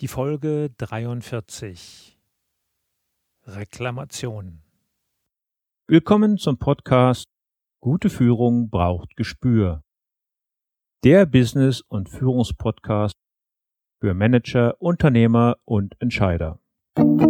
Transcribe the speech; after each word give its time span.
Die 0.00 0.08
Folge 0.08 0.70
43 0.78 2.18
Reklamation. 3.44 4.62
Willkommen 5.86 6.38
zum 6.38 6.56
Podcast 6.56 7.26
Gute 7.82 8.08
Führung 8.08 8.70
braucht 8.70 9.14
Gespür. 9.16 9.84
Der 11.04 11.26
Business- 11.26 11.82
und 11.82 12.08
Führungspodcast 12.08 13.14
für 14.00 14.14
Manager, 14.14 14.80
Unternehmer 14.80 15.58
und 15.66 16.00
Entscheider. 16.00 16.60
Hallo 16.96 17.29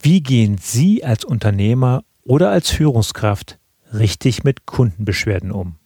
Wie 0.00 0.22
gehen 0.22 0.58
Sie 0.58 1.04
als 1.04 1.24
Unternehmer 1.24 2.04
oder 2.22 2.50
als 2.50 2.70
Führungskraft 2.70 3.58
richtig 3.92 4.44
mit 4.44 4.64
Kundenbeschwerden 4.64 5.50
um? 5.50 5.76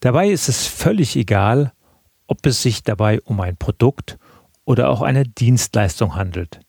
Dabei 0.00 0.28
ist 0.28 0.48
es 0.48 0.66
völlig 0.66 1.16
egal, 1.16 1.72
ob 2.26 2.44
es 2.44 2.62
sich 2.62 2.82
dabei 2.82 3.20
um 3.22 3.40
ein 3.40 3.56
Produkt 3.56 4.18
oder 4.64 4.90
auch 4.90 5.00
eine 5.00 5.24
Dienstleistung 5.24 6.14
handelt. 6.14 6.60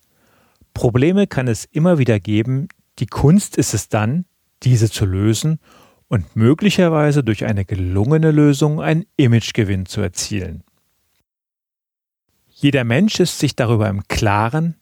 Probleme 0.74 1.28
kann 1.28 1.48
es 1.48 1.66
immer 1.66 1.98
wieder 1.98 2.20
geben, 2.20 2.70
die 3.00 3.08
Kunst 3.08 3.58
ist 3.58 3.74
es 3.74 3.90
dann, 3.90 4.26
diese 4.64 4.90
zu 4.90 5.06
lösen 5.06 5.60
und 6.08 6.36
möglicherweise 6.36 7.24
durch 7.24 7.46
eine 7.46 7.66
gelungene 7.66 8.32
Lösung 8.32 8.82
einen 8.82 9.06
Imagegewinn 9.18 9.86
zu 9.86 10.02
erzielen. 10.02 10.64
Jeder 12.50 12.84
Mensch 12.84 13.20
ist 13.20 13.40
sich 13.40 13.56
darüber 13.56 13.90
im 13.90 14.08
Klaren, 14.08 14.76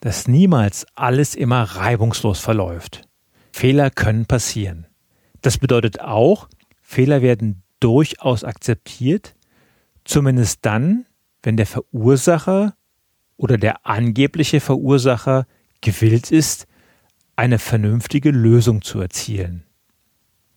dass 0.00 0.28
niemals 0.28 0.86
alles 0.94 1.34
immer 1.34 1.62
reibungslos 1.62 2.40
verläuft. 2.40 3.02
Fehler 3.52 3.90
können 3.90 4.26
passieren. 4.26 4.86
Das 5.42 5.58
bedeutet 5.58 6.00
auch, 6.00 6.48
Fehler 6.82 7.22
werden 7.22 7.62
durchaus 7.80 8.44
akzeptiert, 8.44 9.34
zumindest 10.04 10.60
dann, 10.62 11.06
wenn 11.42 11.56
der 11.56 11.66
Verursacher 11.66 12.74
oder 13.36 13.56
der 13.56 13.86
angebliche 13.86 14.60
Verursacher 14.60 15.46
gewillt 15.80 16.32
ist, 16.32 16.66
eine 17.36 17.58
vernünftige 17.58 18.30
Lösung 18.30 18.82
zu 18.82 19.00
erzielen. 19.00 19.64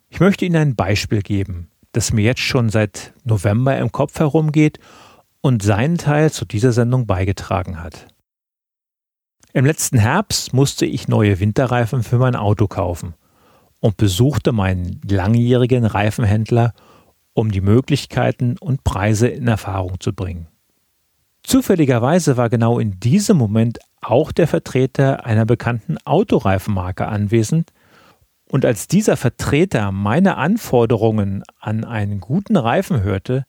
Ich 0.10 0.20
möchte 0.20 0.46
Ihnen 0.46 0.56
ein 0.56 0.76
Beispiel 0.76 1.22
geben, 1.22 1.70
das 1.92 2.12
mir 2.12 2.24
jetzt 2.24 2.42
schon 2.42 2.70
seit 2.70 3.14
November 3.24 3.78
im 3.78 3.92
Kopf 3.92 4.20
herumgeht 4.20 4.80
und 5.42 5.64
seinen 5.64 5.98
Teil 5.98 6.32
zu 6.32 6.46
dieser 6.46 6.72
Sendung 6.72 7.06
beigetragen 7.06 7.82
hat. 7.82 8.08
Im 9.54 9.66
letzten 9.66 9.98
Herbst 9.98 10.54
musste 10.54 10.86
ich 10.86 11.10
neue 11.10 11.42
Winterreifen 11.42 12.04
für 12.04 12.18
mein 12.18 12.38
Auto 12.38 12.68
kaufen 12.68 13.16
und 13.82 13.98
besuchte 13.98 14.54
meinen 14.54 15.02
langjährigen 15.10 15.86
Reifenhändler, 15.86 16.74
um 17.34 17.52
die 17.52 17.60
Möglichkeiten 17.60 18.58
und 18.58 18.86
Preise 18.86 19.28
in 19.28 19.48
Erfahrung 19.50 20.00
zu 20.00 20.14
bringen. 20.14 20.48
Zufälligerweise 21.44 22.38
war 22.38 22.50
genau 22.50 22.80
in 22.80 23.00
diesem 23.00 23.36
Moment 23.36 23.80
auch 24.00 24.32
der 24.32 24.48
Vertreter 24.48 25.26
einer 25.26 25.46
bekannten 25.46 25.98
Autoreifenmarke 26.06 27.08
anwesend, 27.08 27.72
und 28.48 28.66
als 28.66 28.88
dieser 28.88 29.16
Vertreter 29.16 29.94
meine 29.94 30.36
Anforderungen 30.36 31.42
an 31.60 31.86
einen 31.86 32.20
guten 32.20 32.58
Reifen 32.58 33.02
hörte, 33.02 33.46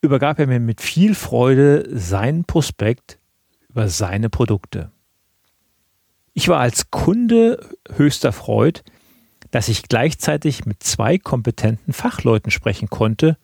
übergab 0.00 0.38
er 0.38 0.46
mir 0.46 0.60
mit 0.60 0.80
viel 0.80 1.14
Freude 1.14 1.86
seinen 1.92 2.44
Prospekt 2.44 3.18
über 3.72 3.88
seine 3.88 4.30
Produkte. 4.30 4.90
Ich 6.34 6.48
war 6.48 6.60
als 6.60 6.90
Kunde 6.90 7.58
höchst 7.94 8.24
erfreut, 8.24 8.84
dass 9.50 9.68
ich 9.68 9.82
gleichzeitig 9.84 10.64
mit 10.64 10.82
zwei 10.82 11.18
kompetenten 11.18 11.92
Fachleuten 11.92 12.50
sprechen 12.50 12.88
konnte, 12.88 13.36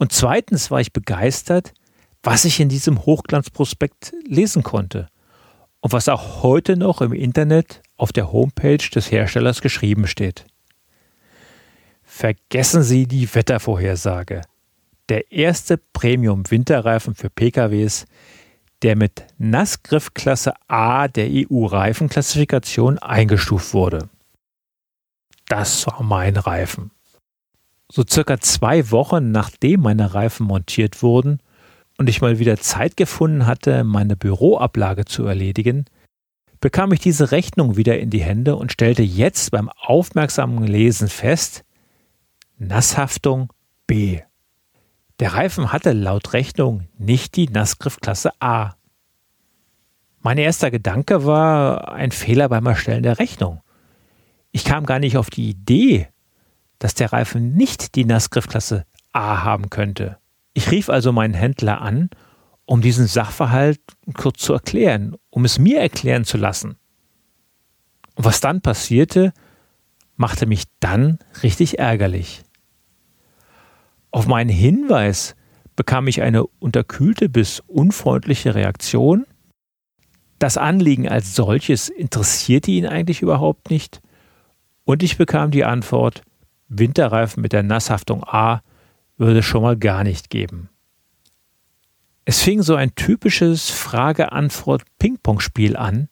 und 0.00 0.12
zweitens 0.12 0.70
war 0.70 0.80
ich 0.80 0.92
begeistert, 0.92 1.74
was 2.22 2.44
ich 2.44 2.60
in 2.60 2.68
diesem 2.68 3.04
Hochglanzprospekt 3.04 4.12
lesen 4.24 4.62
konnte 4.62 5.08
und 5.80 5.92
was 5.92 6.08
auch 6.08 6.42
heute 6.44 6.76
noch 6.76 7.00
im 7.00 7.12
Internet 7.12 7.82
auf 7.96 8.12
der 8.12 8.30
Homepage 8.30 8.78
des 8.78 9.10
Herstellers 9.10 9.60
geschrieben 9.60 10.06
steht. 10.06 10.44
Vergessen 12.04 12.84
Sie 12.84 13.06
die 13.06 13.32
Wettervorhersage 13.34 14.42
der 15.08 15.32
erste 15.32 15.78
Premium-Winterreifen 15.78 17.14
für 17.14 17.30
PKWs, 17.30 18.04
der 18.82 18.96
mit 18.96 19.26
Nassgriffklasse 19.38 20.52
A 20.68 21.08
der 21.08 21.28
EU-Reifenklassifikation 21.28 22.98
eingestuft 22.98 23.74
wurde. 23.74 24.08
Das 25.46 25.86
war 25.86 26.02
mein 26.02 26.36
Reifen. 26.36 26.90
So 27.90 28.04
circa 28.08 28.38
zwei 28.38 28.90
Wochen 28.90 29.30
nachdem 29.30 29.80
meine 29.80 30.14
Reifen 30.14 30.46
montiert 30.46 31.02
wurden 31.02 31.40
und 31.96 32.08
ich 32.08 32.20
mal 32.20 32.38
wieder 32.38 32.58
Zeit 32.58 32.96
gefunden 32.96 33.46
hatte, 33.46 33.82
meine 33.82 34.14
Büroablage 34.14 35.06
zu 35.06 35.24
erledigen, 35.24 35.86
bekam 36.60 36.92
ich 36.92 37.00
diese 37.00 37.30
Rechnung 37.30 37.76
wieder 37.76 37.98
in 37.98 38.10
die 38.10 38.22
Hände 38.22 38.56
und 38.56 38.72
stellte 38.72 39.02
jetzt 39.02 39.50
beim 39.50 39.70
aufmerksamen 39.70 40.64
Lesen 40.64 41.08
fest, 41.08 41.64
Nasshaftung 42.58 43.52
B. 43.86 44.20
Der 45.20 45.34
Reifen 45.34 45.72
hatte 45.72 45.92
laut 45.92 46.32
Rechnung 46.32 46.86
nicht 46.96 47.34
die 47.34 47.48
Nassgriffklasse 47.48 48.30
A. 48.40 48.74
Mein 50.20 50.38
erster 50.38 50.70
Gedanke 50.70 51.24
war 51.24 51.92
ein 51.92 52.12
Fehler 52.12 52.48
beim 52.48 52.66
Erstellen 52.66 53.02
der 53.02 53.18
Rechnung. 53.18 53.60
Ich 54.52 54.64
kam 54.64 54.86
gar 54.86 55.00
nicht 55.00 55.16
auf 55.16 55.30
die 55.30 55.50
Idee, 55.50 56.08
dass 56.78 56.94
der 56.94 57.12
Reifen 57.12 57.54
nicht 57.54 57.96
die 57.96 58.04
Nassgriffklasse 58.04 58.84
A 59.12 59.42
haben 59.42 59.70
könnte. 59.70 60.18
Ich 60.54 60.70
rief 60.70 60.88
also 60.88 61.12
meinen 61.12 61.34
Händler 61.34 61.80
an, 61.80 62.10
um 62.64 62.80
diesen 62.80 63.06
Sachverhalt 63.06 63.80
kurz 64.14 64.40
zu 64.40 64.52
erklären, 64.52 65.16
um 65.30 65.44
es 65.44 65.58
mir 65.58 65.80
erklären 65.80 66.24
zu 66.24 66.36
lassen. 66.36 66.76
Und 68.14 68.24
was 68.24 68.40
dann 68.40 68.60
passierte, 68.60 69.32
machte 70.16 70.46
mich 70.46 70.64
dann 70.80 71.18
richtig 71.42 71.78
ärgerlich. 71.78 72.42
Auf 74.10 74.26
meinen 74.26 74.50
Hinweis 74.50 75.34
bekam 75.76 76.08
ich 76.08 76.22
eine 76.22 76.46
unterkühlte 76.46 77.28
bis 77.28 77.60
unfreundliche 77.60 78.54
Reaktion. 78.54 79.26
Das 80.38 80.56
Anliegen 80.56 81.08
als 81.08 81.34
solches 81.34 81.88
interessierte 81.88 82.70
ihn 82.70 82.86
eigentlich 82.86 83.22
überhaupt 83.22 83.70
nicht. 83.70 84.00
Und 84.84 85.02
ich 85.02 85.18
bekam 85.18 85.50
die 85.50 85.64
Antwort, 85.64 86.22
Winterreifen 86.68 87.42
mit 87.42 87.52
der 87.52 87.62
Nasshaftung 87.62 88.24
A 88.24 88.62
würde 89.16 89.40
es 89.40 89.44
schon 89.44 89.62
mal 89.62 89.76
gar 89.76 90.04
nicht 90.04 90.30
geben. 90.30 90.70
Es 92.24 92.42
fing 92.42 92.62
so 92.62 92.74
ein 92.74 92.94
typisches 92.94 93.70
Frage-Antwort-Ping-Pong-Spiel 93.70 95.76
an, 95.76 96.08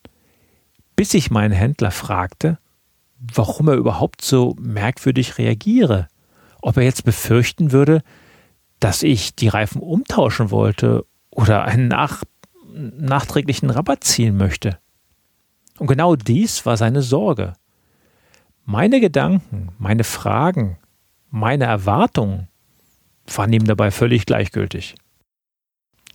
bis 0.96 1.14
ich 1.14 1.30
meinen 1.30 1.52
Händler 1.52 1.90
fragte, 1.90 2.58
warum 3.18 3.68
er 3.68 3.74
überhaupt 3.74 4.22
so 4.22 4.56
merkwürdig 4.58 5.38
reagiere 5.38 6.08
ob 6.66 6.78
er 6.78 6.82
jetzt 6.82 7.04
befürchten 7.04 7.70
würde, 7.70 8.02
dass 8.80 9.04
ich 9.04 9.36
die 9.36 9.46
Reifen 9.46 9.80
umtauschen 9.80 10.50
wollte 10.50 11.06
oder 11.30 11.64
einen 11.64 11.86
nach, 11.86 12.24
nachträglichen 12.74 13.70
Rabatt 13.70 14.02
ziehen 14.02 14.36
möchte. 14.36 14.80
Und 15.78 15.86
genau 15.86 16.16
dies 16.16 16.66
war 16.66 16.76
seine 16.76 17.02
Sorge. 17.02 17.52
Meine 18.64 18.98
Gedanken, 18.98 19.68
meine 19.78 20.02
Fragen, 20.02 20.78
meine 21.30 21.66
Erwartungen 21.66 22.48
waren 23.32 23.52
ihm 23.52 23.64
dabei 23.64 23.92
völlig 23.92 24.26
gleichgültig. 24.26 24.96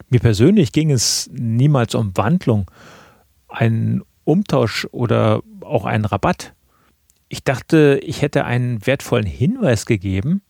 Mir 0.09 0.19
persönlich 0.19 0.73
ging 0.73 0.91
es 0.91 1.29
niemals 1.31 1.95
um 1.95 2.17
Wandlung, 2.17 2.69
einen 3.47 4.03
Umtausch 4.25 4.85
oder 4.91 5.43
auch 5.61 5.85
einen 5.85 6.03
Rabatt. 6.03 6.53
Ich 7.31 7.45
dachte, 7.45 7.97
ich 8.03 8.21
hätte 8.21 8.43
einen 8.43 8.85
wertvollen 8.85 9.25
Hinweis 9.25 9.85
gegeben 9.85 10.41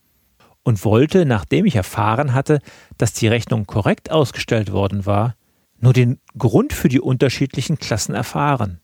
und 0.64 0.84
wollte, 0.84 1.24
nachdem 1.24 1.64
ich 1.64 1.76
erfahren 1.76 2.34
hatte, 2.34 2.58
dass 2.98 3.12
die 3.12 3.28
Rechnung 3.28 3.66
korrekt 3.66 4.10
ausgestellt 4.10 4.72
worden 4.72 5.06
war, 5.06 5.36
nur 5.78 5.92
den 5.92 6.18
Grund 6.36 6.72
für 6.72 6.88
die 6.88 7.00
unterschiedlichen 7.00 7.78
Klassen 7.78 8.16
erfahren. 8.16 8.80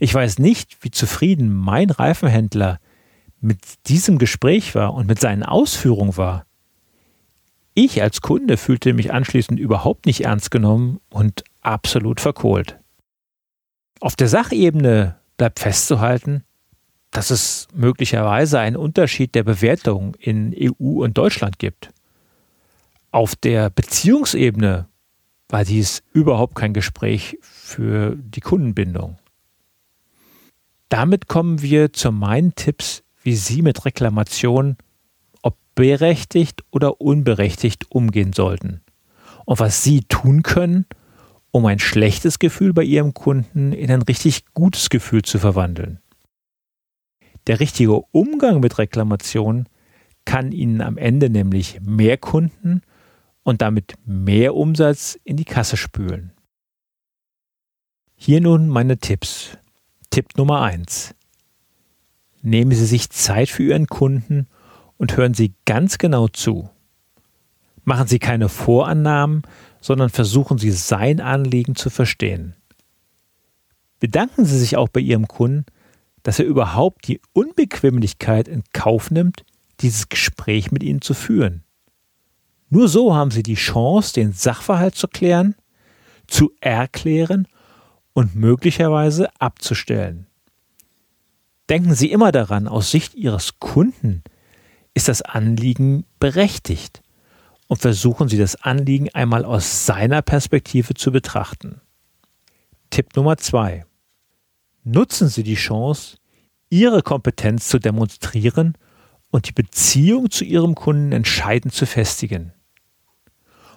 Ich 0.00 0.12
weiß 0.12 0.40
nicht, 0.40 0.78
wie 0.80 0.90
zufrieden 0.90 1.54
mein 1.54 1.90
Reifenhändler 1.90 2.80
mit 3.40 3.60
diesem 3.86 4.18
Gespräch 4.18 4.74
war 4.74 4.92
und 4.92 5.06
mit 5.06 5.20
seinen 5.20 5.44
Ausführungen 5.44 6.16
war. 6.16 6.46
Ich 7.74 8.02
als 8.02 8.22
Kunde 8.22 8.56
fühlte 8.56 8.92
mich 8.92 9.12
anschließend 9.12 9.60
überhaupt 9.60 10.04
nicht 10.04 10.24
ernst 10.24 10.50
genommen 10.50 10.98
und 11.10 11.44
absolut 11.60 12.20
verkohlt. 12.20 12.80
Auf 14.00 14.16
der 14.16 14.26
Sachebene 14.26 15.20
bleibt 15.36 15.60
festzuhalten, 15.60 16.42
dass 17.16 17.30
es 17.30 17.66
möglicherweise 17.72 18.60
einen 18.60 18.76
Unterschied 18.76 19.34
der 19.34 19.42
Bewertung 19.42 20.14
in 20.16 20.54
EU 20.54 21.02
und 21.02 21.16
Deutschland 21.16 21.58
gibt. 21.58 21.88
Auf 23.10 23.34
der 23.34 23.70
Beziehungsebene 23.70 24.86
war 25.48 25.64
dies 25.64 26.02
überhaupt 26.12 26.56
kein 26.56 26.74
Gespräch 26.74 27.38
für 27.40 28.16
die 28.16 28.42
Kundenbindung. 28.42 29.16
Damit 30.90 31.26
kommen 31.26 31.62
wir 31.62 31.94
zu 31.94 32.12
meinen 32.12 32.54
Tipps, 32.54 33.02
wie 33.22 33.34
Sie 33.34 33.62
mit 33.62 33.86
Reklamationen, 33.86 34.76
ob 35.40 35.56
berechtigt 35.74 36.64
oder 36.70 37.00
unberechtigt, 37.00 37.90
umgehen 37.90 38.34
sollten 38.34 38.82
und 39.46 39.58
was 39.58 39.82
Sie 39.82 40.02
tun 40.02 40.42
können, 40.42 40.84
um 41.50 41.64
ein 41.64 41.78
schlechtes 41.78 42.38
Gefühl 42.38 42.74
bei 42.74 42.82
Ihrem 42.82 43.14
Kunden 43.14 43.72
in 43.72 43.90
ein 43.90 44.02
richtig 44.02 44.44
gutes 44.52 44.90
Gefühl 44.90 45.22
zu 45.22 45.38
verwandeln. 45.38 46.00
Der 47.46 47.60
richtige 47.60 48.00
Umgang 48.10 48.60
mit 48.60 48.78
Reklamationen 48.78 49.68
kann 50.24 50.50
Ihnen 50.52 50.80
am 50.80 50.98
Ende 50.98 51.30
nämlich 51.30 51.80
mehr 51.80 52.18
Kunden 52.18 52.82
und 53.44 53.62
damit 53.62 53.94
mehr 54.04 54.56
Umsatz 54.56 55.18
in 55.22 55.36
die 55.36 55.44
Kasse 55.44 55.76
spülen. 55.76 56.32
Hier 58.16 58.40
nun 58.40 58.68
meine 58.68 58.98
Tipps. 58.98 59.56
Tipp 60.10 60.36
Nummer 60.36 60.62
1. 60.62 61.14
Nehmen 62.42 62.72
Sie 62.72 62.86
sich 62.86 63.10
Zeit 63.10 63.48
für 63.48 63.62
Ihren 63.62 63.86
Kunden 63.86 64.48
und 64.96 65.16
hören 65.16 65.34
Sie 65.34 65.54
ganz 65.64 65.98
genau 65.98 66.26
zu. 66.26 66.68
Machen 67.84 68.08
Sie 68.08 68.18
keine 68.18 68.48
Vorannahmen, 68.48 69.42
sondern 69.80 70.10
versuchen 70.10 70.58
Sie 70.58 70.72
sein 70.72 71.20
Anliegen 71.20 71.76
zu 71.76 71.90
verstehen. 71.90 72.56
Bedanken 74.00 74.44
Sie 74.44 74.58
sich 74.58 74.76
auch 74.76 74.88
bei 74.88 75.00
Ihrem 75.00 75.28
Kunden, 75.28 75.66
dass 76.26 76.40
er 76.40 76.44
überhaupt 76.44 77.06
die 77.06 77.20
Unbequemlichkeit 77.34 78.48
in 78.48 78.64
Kauf 78.72 79.12
nimmt, 79.12 79.44
dieses 79.78 80.08
Gespräch 80.08 80.72
mit 80.72 80.82
Ihnen 80.82 81.00
zu 81.00 81.14
führen. 81.14 81.62
Nur 82.68 82.88
so 82.88 83.14
haben 83.14 83.30
Sie 83.30 83.44
die 83.44 83.54
Chance, 83.54 84.12
den 84.12 84.32
Sachverhalt 84.32 84.96
zu 84.96 85.06
klären, 85.06 85.54
zu 86.26 86.50
erklären 86.60 87.46
und 88.12 88.34
möglicherweise 88.34 89.28
abzustellen. 89.38 90.26
Denken 91.68 91.94
Sie 91.94 92.10
immer 92.10 92.32
daran, 92.32 92.66
aus 92.66 92.90
Sicht 92.90 93.14
Ihres 93.14 93.60
Kunden 93.60 94.24
ist 94.94 95.06
das 95.06 95.22
Anliegen 95.22 96.06
berechtigt 96.18 97.04
und 97.68 97.80
versuchen 97.80 98.26
Sie 98.26 98.38
das 98.38 98.56
Anliegen 98.56 99.14
einmal 99.14 99.44
aus 99.44 99.86
seiner 99.86 100.22
Perspektive 100.22 100.94
zu 100.94 101.12
betrachten. 101.12 101.80
Tipp 102.90 103.14
Nummer 103.14 103.36
zwei: 103.36 103.85
Nutzen 104.88 105.26
Sie 105.26 105.42
die 105.42 105.56
Chance, 105.56 106.18
Ihre 106.70 107.02
Kompetenz 107.02 107.66
zu 107.66 107.80
demonstrieren 107.80 108.78
und 109.32 109.48
die 109.48 109.52
Beziehung 109.52 110.30
zu 110.30 110.44
Ihrem 110.44 110.76
Kunden 110.76 111.10
entscheidend 111.10 111.74
zu 111.74 111.86
festigen. 111.86 112.52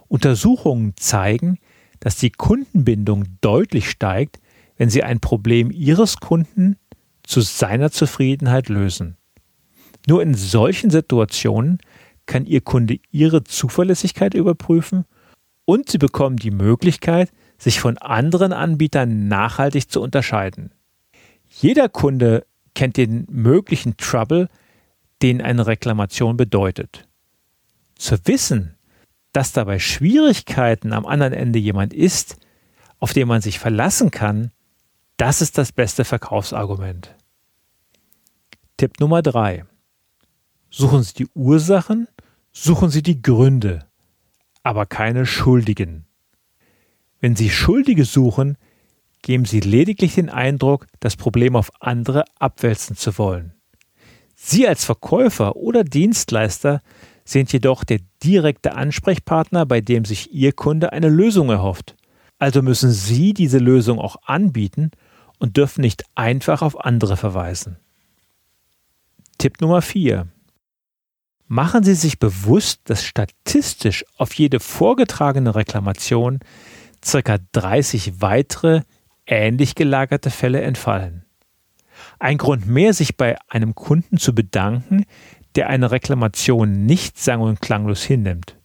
Untersuchungen 0.08 0.94
zeigen, 0.98 1.58
dass 2.00 2.18
die 2.18 2.30
Kundenbindung 2.30 3.24
deutlich 3.42 3.90
steigt, 3.90 4.40
wenn 4.78 4.92
Sie 4.92 5.02
ein 5.02 5.20
Problem 5.20 5.72
Ihres 5.72 6.18
Kunden 6.18 6.78
zu 7.24 7.42
seiner 7.42 7.90
Zufriedenheit 7.90 8.70
lösen. 8.70 9.18
Nur 10.08 10.22
in 10.22 10.36
solchen 10.36 10.92
Situationen 10.92 11.80
kann 12.28 12.46
Ihr 12.46 12.62
Kunde 12.62 13.00
Ihre 13.10 13.44
Zuverlässigkeit 13.44 14.36
überprüfen 14.36 15.06
und 15.66 15.90
Sie 15.90 15.98
bekommen 15.98 16.36
die 16.36 16.52
Möglichkeit, 16.52 17.32
sich 17.58 17.80
von 17.80 17.98
anderen 17.98 18.54
Anbietern 18.54 19.28
nachhaltig 19.28 19.90
zu 19.90 20.04
unterscheiden. 20.04 20.72
Jeder 21.50 21.90
Kunde 21.90 22.46
kennt 22.74 22.98
den 22.98 23.25
möglichen 23.30 23.98
Trouble, 23.98 24.48
den 25.22 25.42
eine 25.42 25.68
Reklamation 25.68 26.38
bedeutet. 26.38 27.07
Zu 27.96 28.16
wissen, 28.25 28.78
dass 29.34 29.51
dabei 29.51 29.80
Schwierigkeiten 29.80 30.94
am 30.94 31.06
anderen 31.06 31.34
Ende 31.34 31.60
jemand 31.60 31.94
ist, 31.94 32.38
auf 33.00 33.13
den 33.13 33.28
man 33.28 33.42
sich 33.42 33.60
verlassen 33.60 34.12
kann, 34.12 34.51
das 35.18 35.42
ist 35.42 35.57
das 35.57 35.72
beste 35.72 36.06
Verkaufsargument. 36.06 37.16
Tipp 38.78 39.00
Nummer 39.00 39.22
drei: 39.22 39.66
Suchen 40.69 41.04
Sie 41.04 41.13
die 41.13 41.28
Ursachen 41.34 42.07
suchen 42.51 42.90
Sie 42.90 43.04
die 43.04 43.22
Gründe, 43.22 43.86
aber 44.63 44.86
keine 44.86 45.25
Schuldigen. 45.25 46.06
Wenn 47.19 47.36
Sie 47.36 47.50
Schuldige 47.50 48.06
suchen, 48.06 48.57
geben 49.21 49.45
Sie 49.45 49.60
lediglich 49.60 50.16
den 50.16 50.30
Eindruck, 50.30 50.88
das 51.00 51.16
Problem 51.16 51.56
auf 51.56 51.71
andere 51.80 52.25
abwälzen 52.39 52.95
zu 52.95 53.18
wollen. 53.18 53.54
Sie 54.36 54.68
als 54.68 54.86
Verkäufer 54.86 55.56
oder 55.56 55.83
Dienstleister 55.83 56.81
sind 57.25 57.51
jedoch 57.51 57.83
der 57.83 58.00
direkte 58.24 58.74
Ansprechpartner, 58.74 59.66
bei 59.66 59.81
dem 59.81 60.06
sich 60.06 60.33
Ihr 60.33 60.54
Kunde 60.54 60.94
eine 60.94 61.10
Lösung 61.10 61.50
erhofft. 61.50 61.95
Also 62.39 62.62
müssen 62.62 62.92
Sie 62.92 63.33
diese 63.33 63.57
Lösung 63.60 64.00
auch 64.00 64.16
anbieten 64.24 64.92
und 65.39 65.57
dürfen 65.57 65.81
nicht 65.81 66.04
einfach 66.15 66.62
auf 66.62 66.80
andere 66.83 67.18
verweisen. 67.18 67.77
Tipp 69.38 69.62
Nummer 69.62 69.81
4. 69.81 70.27
Machen 71.48 71.83
Sie 71.83 71.95
sich 71.95 72.19
bewusst, 72.19 72.81
dass 72.86 73.04
statistisch 73.04 74.06
auf 74.18 74.33
jede 74.33 74.60
vorgetragene 74.60 75.56
Reklamation 75.56 76.39
ca. 77.01 77.38
30 77.51 78.22
weitere 78.22 78.81
ähnlich 79.30 79.76
gelagerte 79.76 80.30
Fälle 80.30 80.62
entfallen. 80.62 81.26
Ein 82.20 82.38
Grund 82.38 82.68
mehr, 82.68 82.94
sich 82.94 83.18
bei 83.18 83.38
einem 83.48 83.76
Kunden 83.76 84.18
zu 84.18 84.34
bedanken, 84.34 85.06
der 85.56 85.70
eine 85.70 85.92
Reklamation 85.92 86.86
nicht 86.86 87.18
sang- 87.18 87.42
und 87.42 87.62
klanglos 87.62 88.03
hinnimmt. 88.03 88.58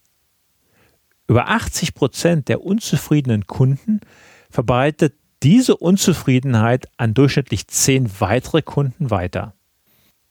Über 1.27 1.49
80 1.49 1.95
Prozent 1.95 2.49
der 2.49 2.61
unzufriedenen 2.61 3.47
Kunden 3.47 4.01
verbreitet 4.49 5.15
diese 5.43 5.75
Unzufriedenheit 5.75 6.87
an 6.97 7.13
durchschnittlich 7.13 7.67
zehn 7.67 8.09
weitere 8.19 8.61
Kunden 8.61 9.09
weiter. 9.09 9.53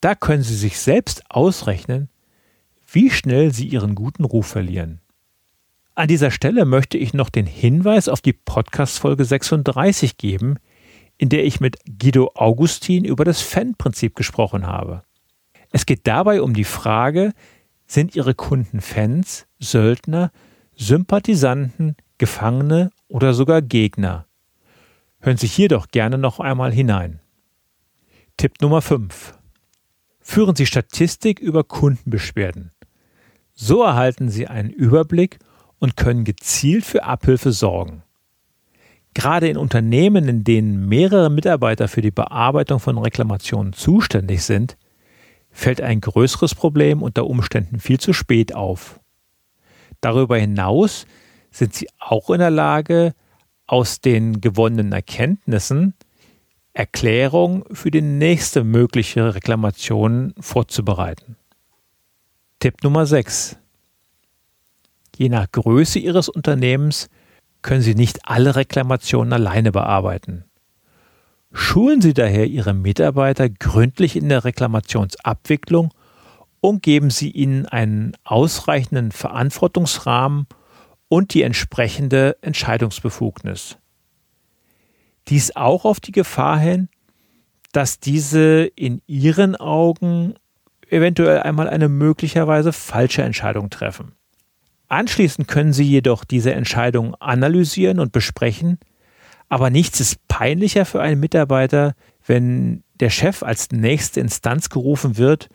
Da 0.01 0.15
können 0.15 0.43
Sie 0.43 0.57
sich 0.57 0.79
selbst 0.79 1.23
ausrechnen, 1.31 2.09
wie 2.87 3.11
schnell 3.11 3.53
sie 3.53 3.67
ihren 3.67 3.95
guten 3.95 4.25
Ruf 4.25 4.47
verlieren. 4.47 5.01
An 5.97 6.09
dieser 6.09 6.33
Stelle 6.33 6.65
möchte 6.65 6.99
ich 6.99 7.15
noch 7.15 7.31
den 7.31 7.47
Hinweis 7.47 8.09
auf 8.09 8.21
die 8.21 8.33
Podcast-Folge 8.33 9.25
36 9.25 10.17
geben, 10.17 10.57
in 11.19 11.29
der 11.29 11.45
ich 11.45 11.61
mit 11.61 11.77
Guido 11.87 12.33
Augustin 12.35 13.05
über 13.05 13.25
das 13.25 13.43
Fan-Prinzip 13.43 14.17
gesprochen 14.17 14.67
habe. 14.67 15.05
Es 15.71 15.87
geht 15.87 16.09
dabei 16.09 16.43
um 16.43 16.53
die 16.53 16.65
Frage, 16.65 17.33
sind 17.87 18.17
Ihre 18.17 18.35
Kunden 18.35 18.81
Fans, 18.81 19.47
Söldner, 19.61 20.33
Sympathisanten, 20.75 21.95
Gefangene 22.19 22.91
oder 23.07 23.33
sogar 23.33 23.63
Gegner? 23.63 24.27
Hören 25.21 25.37
Sie 25.37 25.47
hier 25.47 25.69
doch 25.69 25.87
gerne 25.87 26.19
noch 26.19 26.41
einmal 26.41 26.73
hinein. 26.73 27.21
Tipp 28.37 28.61
Nummer 28.61 28.83
5. 28.83 29.39
Führen 30.19 30.57
Sie 30.57 30.67
Statistik 30.67 31.39
über 31.39 31.63
Kundenbeschwerden. 31.63 32.73
So 33.55 33.85
erhalten 33.85 34.29
Sie 34.29 34.49
einen 34.49 34.71
Überblick 34.71 35.39
und 35.85 35.97
können 35.97 36.25
gezielt 36.25 36.85
für 36.85 37.05
Abhilfe 37.05 37.53
sorgen. 37.53 38.03
Gerade 39.13 39.49
in 39.49 39.59
Unternehmen, 39.59 40.27
in 40.29 40.43
denen 40.43 40.89
mehrere 40.89 41.31
Mitarbeiter 41.31 41.89
für 41.89 42.01
die 42.01 42.11
Bearbeitung 42.11 42.81
von 42.81 42.99
Reklamationen 42.99 43.75
zuständig 43.75 44.43
sind, 44.43 44.77
fällt 45.51 45.83
ein 45.83 46.01
größeres 46.01 46.55
Problem 46.55 47.03
unter 47.03 47.27
Umständen 47.27 47.79
viel 47.79 48.01
zu 48.01 48.13
spät 48.13 48.55
auf. 48.55 48.99
Darüber 50.01 50.39
hinaus 50.39 51.07
sind 51.51 51.75
sie 51.75 51.89
auch 52.01 52.31
in 52.31 52.41
der 52.41 52.51
Lage, 52.51 53.15
aus 53.67 54.01
den 54.01 54.41
gewonnenen 54.41 54.93
Erkenntnissen 54.93 55.95
Erklärungen 56.73 57.65
für 57.73 57.91
die 57.91 58.03
nächste 58.03 58.65
mögliche 58.65 59.35
Reklamation 59.35 60.35
vorzubereiten. 60.41 61.37
Tipp 62.59 62.83
Nummer 62.83 63.07
6. 63.07 63.59
Je 65.17 65.29
nach 65.29 65.51
Größe 65.51 65.99
Ihres 65.99 66.29
Unternehmens 66.29 67.09
können 67.63 67.83
Sie 67.83 67.95
nicht 67.95 68.21
alle 68.25 68.57
Reklamationen 68.57 69.33
alleine 69.33 69.73
bearbeiten. 69.73 70.45
Schulen 71.53 72.01
Sie 72.01 72.15
daher 72.15 72.47
Ihre 72.47 72.75
Mitarbeiter 72.75 73.49
gründlich 73.49 74.17
in 74.17 74.29
der 74.29 74.45
Reklamationsabwicklung 74.45 75.95
und 76.61 76.83
geben 76.83 77.11
Sie 77.11 77.31
ihnen 77.31 77.67
einen 77.67 78.17
ausreichenden 78.25 79.13
Verantwortungsrahmen 79.13 80.47
und 81.09 81.33
die 81.33 81.43
entsprechende 81.43 82.37
Entscheidungsbefugnis. 82.41 83.79
Dies 85.29 85.55
auch 85.55 85.85
auf 85.85 86.01
die 86.01 86.13
Gefahr 86.13 86.59
hin, 86.59 86.89
dass 87.73 88.01
diese 88.01 88.65
in 88.65 89.01
Ihren 89.07 89.57
Augen 89.57 90.35
eventuell 90.89 91.41
einmal 91.41 91.69
eine 91.69 91.89
möglicherweise 91.89 92.73
falsche 92.73 93.23
Entscheidung 93.23 93.71
treffen. 93.71 94.13
Anschließend 94.89 95.49
können 95.49 95.73
Sie 95.73 95.85
jedoch 95.85 96.25
diese 96.25 96.53
Entscheidung 96.55 97.15
analysieren 97.17 98.01
und 98.01 98.13
besprechen, 98.13 98.79
aber 99.49 99.71
nichts 99.71 100.01
ist 100.01 100.27
peinlicher 100.29 100.85
für 100.85 101.01
einen 101.01 101.21
Mitarbeiter, 101.21 101.95
wenn 102.27 102.83
der 103.01 103.11
Chef 103.11 103.43
als 103.43 103.71
nächste 103.71 104.21
Instanz 104.21 104.69
gerufen 104.69 105.17
wird 105.17 105.49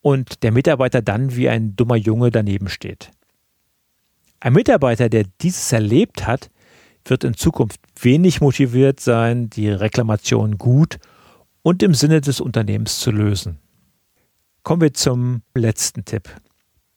und 0.00 0.42
der 0.42 0.52
Mitarbeiter 0.52 1.02
dann 1.02 1.34
wie 1.34 1.48
ein 1.48 1.76
dummer 1.76 1.96
Junge 1.96 2.30
daneben 2.30 2.68
steht. 2.68 3.10
Ein 4.40 4.52
Mitarbeiter, 4.52 5.08
der 5.08 5.24
dieses 5.40 5.72
erlebt 5.72 6.26
hat, 6.26 6.50
wird 7.04 7.24
in 7.24 7.34
Zukunft 7.34 7.80
wenig 8.00 8.40
motiviert 8.40 9.00
sein, 9.00 9.48
die 9.48 9.68
Reklamation 9.68 10.58
gut 10.58 10.98
und 11.62 11.82
im 11.82 11.94
Sinne 11.94 12.20
des 12.20 12.40
Unternehmens 12.40 13.00
zu 13.00 13.10
lösen. 13.10 13.58
Kommen 14.62 14.82
wir 14.82 14.94
zum 14.94 15.42
letzten 15.54 16.04
Tipp. 16.04 16.28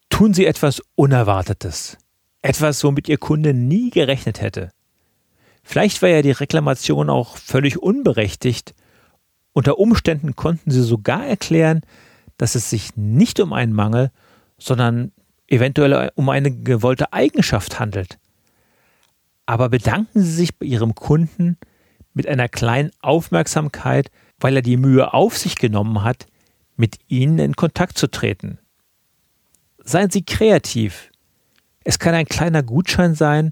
Tun 0.09 0.33
Sie 0.33 0.45
etwas 0.45 0.81
Unerwartetes. 0.95 1.97
Etwas, 2.41 2.83
womit 2.83 3.07
Ihr 3.07 3.17
Kunde 3.17 3.53
nie 3.53 3.89
gerechnet 3.89 4.41
hätte. 4.41 4.71
Vielleicht 5.63 6.01
war 6.01 6.09
ja 6.09 6.21
die 6.21 6.31
Reklamation 6.31 7.09
auch 7.09 7.37
völlig 7.37 7.77
unberechtigt. 7.77 8.73
Unter 9.53 9.77
Umständen 9.77 10.35
konnten 10.35 10.71
Sie 10.71 10.83
sogar 10.83 11.25
erklären, 11.25 11.81
dass 12.37 12.55
es 12.55 12.69
sich 12.69 12.95
nicht 12.95 13.39
um 13.39 13.53
einen 13.53 13.73
Mangel, 13.73 14.11
sondern 14.57 15.11
eventuell 15.47 16.11
um 16.15 16.29
eine 16.29 16.51
gewollte 16.51 17.13
Eigenschaft 17.13 17.79
handelt. 17.79 18.17
Aber 19.45 19.69
bedanken 19.69 20.21
Sie 20.21 20.31
sich 20.31 20.57
bei 20.57 20.65
Ihrem 20.65 20.95
Kunden 20.95 21.57
mit 22.13 22.27
einer 22.27 22.49
kleinen 22.49 22.91
Aufmerksamkeit, 23.01 24.11
weil 24.39 24.55
er 24.55 24.61
die 24.61 24.77
Mühe 24.77 25.13
auf 25.13 25.37
sich 25.37 25.55
genommen 25.55 26.03
hat, 26.03 26.27
mit 26.75 26.97
Ihnen 27.07 27.39
in 27.39 27.55
Kontakt 27.55 27.97
zu 27.97 28.07
treten. 28.07 28.59
Seien 29.89 30.12
Sie 30.12 30.24
kreativ. 30.24 31.10
Es 31.84 31.98
kann 31.98 32.13
ein 32.13 32.27
kleiner 32.27 32.62
Gutschein 32.62 33.15
sein, 33.15 33.51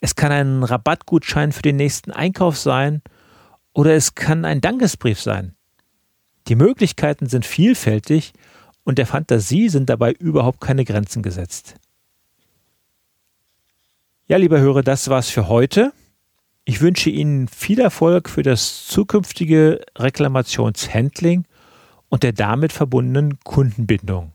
es 0.00 0.16
kann 0.16 0.30
ein 0.30 0.62
Rabattgutschein 0.62 1.50
für 1.50 1.62
den 1.62 1.76
nächsten 1.76 2.10
Einkauf 2.10 2.58
sein 2.58 3.00
oder 3.72 3.94
es 3.94 4.14
kann 4.14 4.44
ein 4.44 4.60
Dankesbrief 4.60 5.18
sein. 5.18 5.54
Die 6.46 6.56
Möglichkeiten 6.56 7.24
sind 7.24 7.46
vielfältig 7.46 8.34
und 8.84 8.98
der 8.98 9.06
Fantasie 9.06 9.70
sind 9.70 9.88
dabei 9.88 10.12
überhaupt 10.12 10.60
keine 10.60 10.84
Grenzen 10.84 11.22
gesetzt. 11.22 11.76
Ja, 14.26 14.36
lieber 14.36 14.60
Hörer, 14.60 14.82
das 14.82 15.08
war's 15.08 15.30
für 15.30 15.48
heute. 15.48 15.94
Ich 16.66 16.82
wünsche 16.82 17.08
Ihnen 17.08 17.48
viel 17.48 17.80
Erfolg 17.80 18.28
für 18.28 18.42
das 18.42 18.86
zukünftige 18.88 19.80
Reklamationshandling 19.96 21.46
und 22.10 22.24
der 22.24 22.34
damit 22.34 22.74
verbundenen 22.74 23.40
Kundenbindung. 23.40 24.34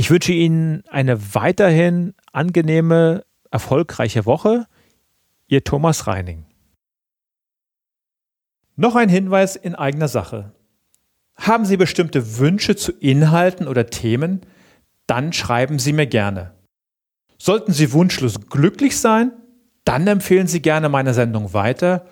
Ich 0.00 0.10
wünsche 0.10 0.32
Ihnen 0.32 0.82
eine 0.88 1.34
weiterhin 1.34 2.14
angenehme, 2.32 3.22
erfolgreiche 3.50 4.24
Woche. 4.24 4.66
Ihr 5.46 5.62
Thomas 5.62 6.06
Reining. 6.06 6.46
Noch 8.76 8.96
ein 8.96 9.10
Hinweis 9.10 9.56
in 9.56 9.74
eigener 9.74 10.08
Sache. 10.08 10.54
Haben 11.36 11.66
Sie 11.66 11.76
bestimmte 11.76 12.38
Wünsche 12.38 12.76
zu 12.76 12.92
Inhalten 12.92 13.68
oder 13.68 13.88
Themen? 13.88 14.40
Dann 15.06 15.34
schreiben 15.34 15.78
Sie 15.78 15.92
mir 15.92 16.06
gerne. 16.06 16.54
Sollten 17.36 17.74
Sie 17.74 17.92
wunschlos 17.92 18.40
glücklich 18.48 18.98
sein? 18.98 19.32
Dann 19.84 20.06
empfehlen 20.06 20.46
Sie 20.46 20.62
gerne 20.62 20.88
meine 20.88 21.12
Sendung 21.12 21.52
weiter 21.52 22.06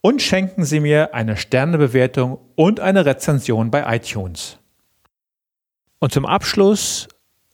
und 0.00 0.22
schenken 0.22 0.64
Sie 0.64 0.80
mir 0.80 1.14
eine 1.14 1.36
Sternebewertung 1.36 2.38
und 2.54 2.80
eine 2.80 3.04
Rezension 3.04 3.70
bei 3.70 3.96
iTunes. 3.96 4.60
Und 5.98 6.10
zum 6.10 6.24
Abschluss 6.24 7.06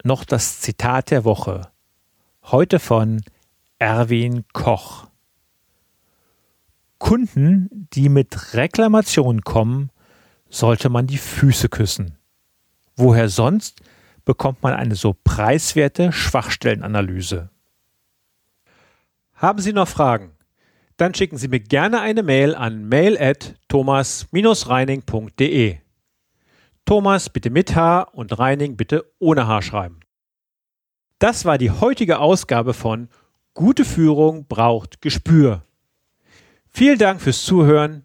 noch 0.05 0.25
das 0.25 0.61
Zitat 0.61 1.11
der 1.11 1.25
Woche. 1.25 1.73
Heute 2.45 2.79
von 2.79 3.23
Erwin 3.79 4.45
Koch. 4.53 5.09
Kunden, 6.99 7.89
die 7.93 8.09
mit 8.09 8.55
Reklamationen 8.55 9.43
kommen, 9.43 9.91
sollte 10.49 10.89
man 10.91 11.07
die 11.07 11.19
Füße 11.19 11.69
küssen. 11.69 12.17
Woher 12.97 13.29
sonst 13.29 13.81
bekommt 14.25 14.63
man 14.63 14.73
eine 14.75 14.95
so 14.95 15.15
preiswerte 15.25 16.13
Schwachstellenanalyse? 16.13 17.51
Haben 19.35 19.59
Sie 19.61 19.73
noch 19.73 19.89
Fragen? 19.89 20.31
Dann 20.99 21.15
schicken 21.15 21.39
Sie 21.39 21.49
mir 21.49 21.61
gerne 21.61 22.03
eine 22.03 22.23
Mail 22.23 22.55
an 22.55 22.87
mail@thomas-reining.de. 22.87 25.79
Thomas 26.91 27.31
bitte 27.31 27.51
mit 27.51 27.77
H 27.77 28.01
und 28.15 28.37
Reining 28.37 28.77
bitte 28.77 29.13
ohne 29.21 29.47
H 29.47 29.63
schreiben. 29.63 30.01
Das 31.21 31.45
war 31.45 31.57
die 31.57 31.71
heutige 31.71 32.19
Ausgabe 32.19 32.75
von 32.75 33.09
Gute 33.55 33.85
Führung 33.85 34.47
braucht 34.49 35.01
Gespür. 35.01 35.63
Vielen 36.69 36.99
Dank 36.99 37.21
fürs 37.21 37.45
Zuhören. 37.45 38.03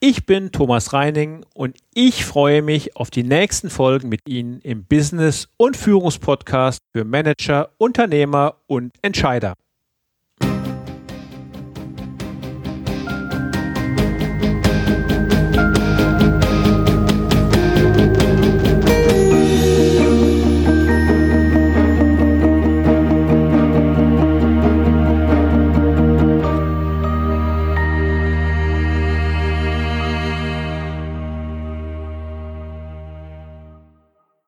Ich 0.00 0.24
bin 0.24 0.50
Thomas 0.50 0.94
Reining 0.94 1.44
und 1.52 1.76
ich 1.92 2.24
freue 2.24 2.62
mich 2.62 2.96
auf 2.96 3.10
die 3.10 3.22
nächsten 3.22 3.68
Folgen 3.68 4.08
mit 4.08 4.22
Ihnen 4.26 4.62
im 4.62 4.86
Business- 4.86 5.48
und 5.58 5.76
Führungspodcast 5.76 6.80
für 6.94 7.04
Manager, 7.04 7.68
Unternehmer 7.76 8.54
und 8.66 8.94
Entscheider. 9.02 9.52